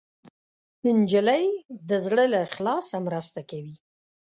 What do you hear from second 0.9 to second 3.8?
نجلۍ د زړه له اخلاصه مرسته کوي.